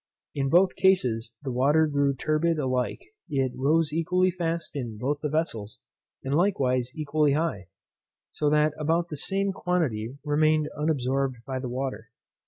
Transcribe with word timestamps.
In 0.33 0.49
both 0.49 0.75
cases 0.75 1.31
the 1.43 1.51
water 1.51 1.85
grew 1.85 2.15
turbid 2.15 2.57
alike, 2.57 3.03
it 3.29 3.51
rose 3.55 3.93
equally 3.93 4.31
fast 4.31 4.75
in 4.75 4.97
both 4.97 5.19
the 5.21 5.29
vessels, 5.29 5.77
and 6.23 6.33
likewise 6.33 6.89
equally 6.95 7.33
high; 7.33 7.67
so 8.31 8.49
that 8.49 8.73
about 8.79 9.09
the 9.09 9.15
same 9.15 9.51
quantity 9.51 10.17
remained 10.25 10.69
unabsorbed 10.75 11.45
by 11.45 11.59
the 11.59 11.69
water. 11.69 12.09